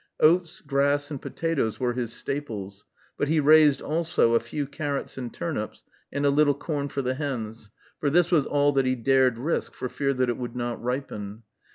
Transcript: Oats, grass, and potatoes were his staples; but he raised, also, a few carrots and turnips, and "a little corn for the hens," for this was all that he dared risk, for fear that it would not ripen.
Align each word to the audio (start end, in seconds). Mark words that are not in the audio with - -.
Oats, 0.19 0.61
grass, 0.61 1.11
and 1.11 1.21
potatoes 1.21 1.79
were 1.79 1.93
his 1.93 2.11
staples; 2.11 2.85
but 3.19 3.27
he 3.27 3.39
raised, 3.39 3.83
also, 3.83 4.33
a 4.33 4.39
few 4.39 4.65
carrots 4.65 5.15
and 5.15 5.31
turnips, 5.31 5.83
and 6.11 6.25
"a 6.25 6.31
little 6.31 6.55
corn 6.55 6.89
for 6.89 7.03
the 7.03 7.13
hens," 7.13 7.69
for 7.99 8.09
this 8.09 8.31
was 8.31 8.47
all 8.47 8.71
that 8.71 8.85
he 8.87 8.95
dared 8.95 9.37
risk, 9.37 9.75
for 9.75 9.89
fear 9.89 10.15
that 10.15 10.27
it 10.29 10.37
would 10.37 10.55
not 10.55 10.81
ripen. 10.81 11.43